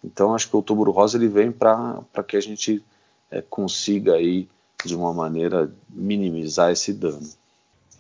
[0.05, 2.83] Então, acho que o Outubro Rosa ele vem para que a gente
[3.29, 4.49] é, consiga aí
[4.85, 7.29] de uma maneira minimizar esse dano.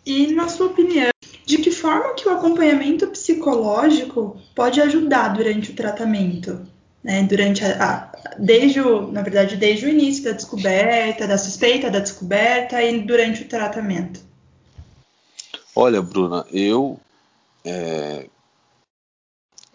[0.04, 1.10] E na sua opinião,
[1.44, 6.64] de que forma que o acompanhamento psicológico pode ajudar durante o tratamento?
[7.02, 11.88] Né, durante a, a, desde o, na verdade, desde o início da descoberta, da suspeita
[11.88, 14.20] da descoberta e durante o tratamento.
[15.74, 16.98] Olha, Bruna, eu
[17.66, 18.30] é,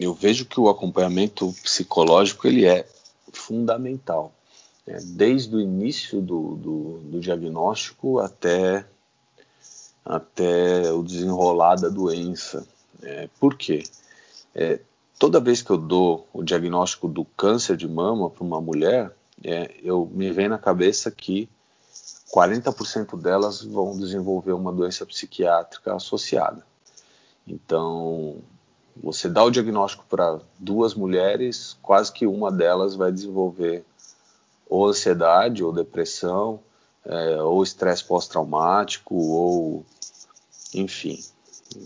[0.00, 2.88] eu vejo que o acompanhamento psicológico ele é
[3.32, 4.32] fundamental
[4.86, 8.86] é, desde o início do, do, do, diagnóstico até,
[10.04, 12.66] até o desenrolar da doença.
[13.02, 13.82] É, por quê?
[14.54, 14.80] É,
[15.18, 19.14] toda vez que eu dou o diagnóstico do câncer de mama para uma mulher,
[19.44, 21.48] é, eu me vem na cabeça que
[22.34, 26.71] 40% delas vão desenvolver uma doença psiquiátrica associada.
[27.52, 28.36] Então,
[28.96, 33.84] você dá o diagnóstico para duas mulheres, quase que uma delas vai desenvolver
[34.68, 36.58] ou ansiedade, ou depressão,
[37.04, 39.84] é, ou estresse pós-traumático, ou
[40.74, 41.22] enfim.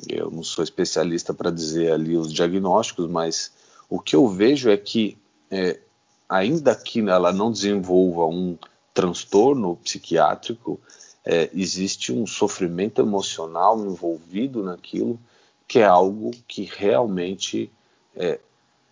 [0.09, 3.53] Eu não sou especialista para dizer ali os diagnósticos, mas
[3.89, 5.19] o que eu vejo é que,
[5.51, 5.81] é,
[6.29, 8.57] ainda que ela não desenvolva um
[8.95, 10.81] transtorno psiquiátrico,
[11.25, 15.19] é, existe um sofrimento emocional envolvido naquilo,
[15.67, 17.71] que é algo que realmente
[18.15, 18.39] é,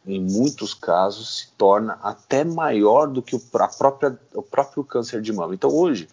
[0.06, 5.32] em muitos casos, se torna até maior do que o, própria, o próprio câncer de
[5.32, 5.54] mama.
[5.54, 6.08] Então, hoje,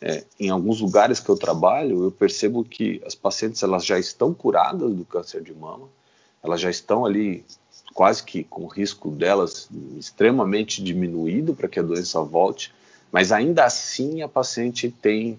[0.00, 4.34] é, em alguns lugares que eu trabalho, eu percebo que as pacientes elas já estão
[4.34, 5.88] curadas do câncer de mama,
[6.42, 7.44] elas já estão ali
[7.94, 12.72] quase que com o risco delas extremamente diminuído para que a doença volte,
[13.10, 15.38] mas ainda assim a paciente tem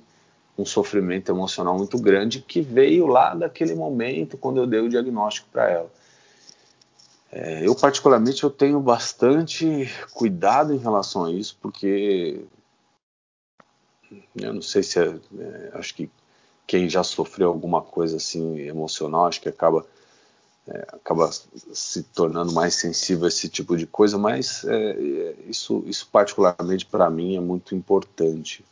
[0.60, 5.47] um sofrimento emocional muito grande que veio lá daquele momento quando eu dei o diagnóstico
[5.51, 5.91] para ela.
[7.32, 12.43] É, eu particularmente eu tenho bastante cuidado em relação a isso, porque
[14.36, 16.10] eu não sei se é, é, acho que
[16.66, 19.86] quem já sofreu alguma coisa assim emocional, acho que acaba
[20.68, 25.84] é, acaba se tornando mais sensível a esse tipo de coisa, mas é, é isso,
[25.86, 28.66] isso particularmente para mim é muito importante.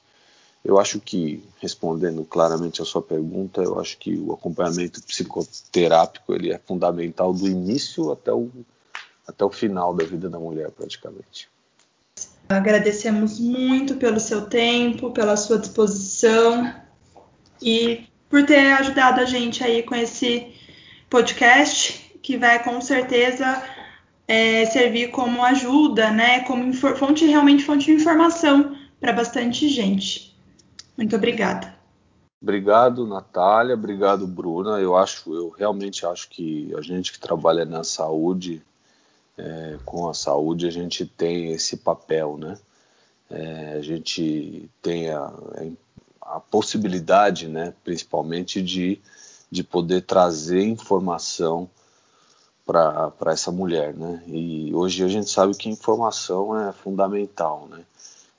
[0.68, 6.52] Eu acho que, respondendo claramente a sua pergunta, eu acho que o acompanhamento psicoterápico ele
[6.52, 8.50] é fundamental do início até o,
[9.26, 11.48] até o final da vida da mulher, praticamente.
[12.50, 16.70] Agradecemos muito pelo seu tempo, pela sua disposição
[17.62, 20.54] e por ter ajudado a gente aí com esse
[21.10, 23.64] podcast, que vai com certeza
[24.28, 26.42] é, servir como ajuda, né?
[26.42, 30.27] Como fonte realmente fonte de informação para bastante gente.
[30.98, 31.78] Muito obrigada.
[32.42, 33.76] Obrigado, Natália.
[33.76, 34.80] Obrigado, Bruna.
[34.80, 38.62] Eu acho, eu realmente acho que a gente que trabalha na saúde,
[39.38, 42.58] é, com a saúde, a gente tem esse papel, né?
[43.30, 45.32] É, a gente tem a,
[46.22, 49.02] a, possibilidade, né, principalmente de,
[49.52, 51.70] de poder trazer informação
[52.66, 54.24] para essa mulher, né?
[54.28, 57.84] E hoje a gente sabe que informação é fundamental, né?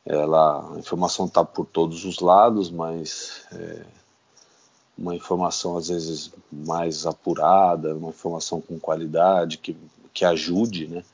[0.05, 3.85] Ela, a informação está por todos os lados, mas é,
[4.97, 9.77] uma informação às vezes mais apurada, uma informação com qualidade, que,
[10.13, 11.05] que ajude, né?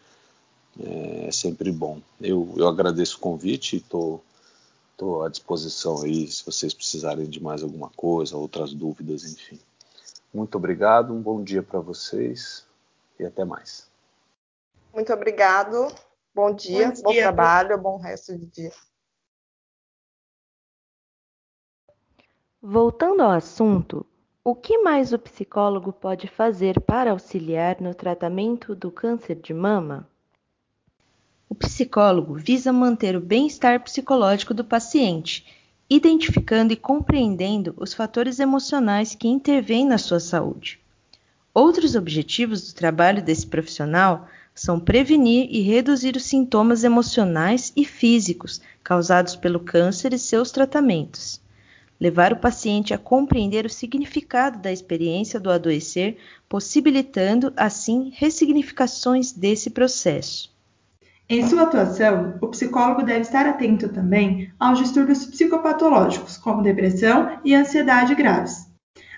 [0.81, 2.01] É, é sempre bom.
[2.21, 4.23] Eu, eu agradeço o convite e estou
[4.97, 9.59] tô, tô à disposição aí se vocês precisarem de mais alguma coisa, outras dúvidas, enfim.
[10.33, 12.65] Muito obrigado, um bom dia para vocês
[13.19, 13.89] e até mais.
[14.93, 15.89] Muito obrigado.
[16.35, 18.73] Bom dia, bom, bom dia, trabalho, bom resto de dia.
[22.61, 24.05] Voltando ao assunto,
[24.43, 30.09] o que mais o psicólogo pode fazer para auxiliar no tratamento do câncer de mama?
[31.49, 35.47] O psicólogo visa manter o bem-estar psicológico do paciente,
[35.89, 40.81] identificando e compreendendo os fatores emocionais que intervêm na sua saúde.
[41.55, 48.61] Outros objetivos do trabalho desse profissional são prevenir e reduzir os sintomas emocionais e físicos
[48.83, 51.43] causados pelo câncer e seus tratamentos.
[52.01, 59.71] Levar o paciente a compreender o significado da experiência do adoecer, possibilitando, assim, ressignificações desse
[59.71, 60.55] processo.
[61.29, 67.55] Em sua atuação, o psicólogo deve estar atento também aos distúrbios psicopatológicos, como depressão e
[67.55, 68.69] ansiedade graves.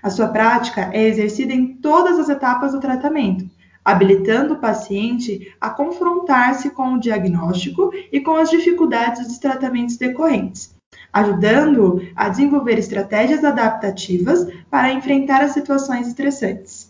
[0.01, 3.46] A sua prática é exercida em todas as etapas do tratamento,
[3.87, 10.75] habilitando o paciente a confrontar-se com o diagnóstico e com as dificuldades dos tratamentos decorrentes,
[11.13, 16.89] ajudando-o a desenvolver estratégias adaptativas para enfrentar as situações estressantes.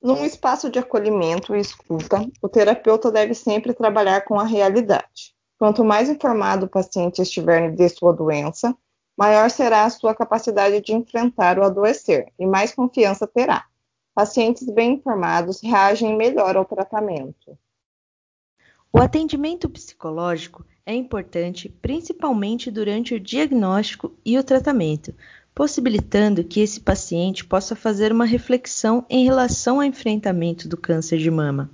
[0.00, 5.34] Num espaço de acolhimento e escuta, o terapeuta deve sempre trabalhar com a realidade.
[5.58, 8.72] Quanto mais informado o paciente estiver de sua doença,
[9.18, 13.66] maior será a sua capacidade de enfrentar o adoecer e mais confiança terá.
[14.14, 17.58] Pacientes bem informados reagem melhor ao tratamento.
[18.92, 25.12] O atendimento psicológico é importante principalmente durante o diagnóstico e o tratamento,
[25.52, 31.30] possibilitando que esse paciente possa fazer uma reflexão em relação ao enfrentamento do câncer de
[31.30, 31.68] mama.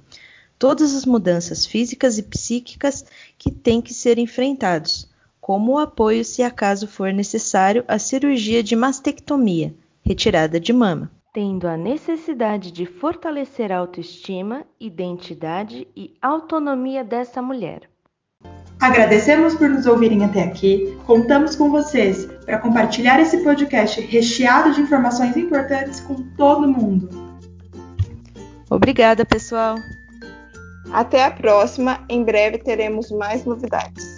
[0.59, 3.05] Todas as mudanças físicas e psíquicas
[3.37, 5.11] que têm que ser enfrentados,
[5.43, 11.69] como o apoio se acaso for necessário a cirurgia de mastectomia, retirada de mama, tendo
[11.69, 17.89] a necessidade de fortalecer a autoestima, identidade e autonomia dessa mulher.
[18.81, 20.99] Agradecemos por nos ouvirem até aqui.
[21.07, 27.09] Contamos com vocês para compartilhar esse podcast recheado de informações importantes com todo mundo.
[28.71, 29.77] Obrigada, pessoal.
[30.93, 32.05] Até a próxima.
[32.09, 34.10] Em breve teremos mais novidades.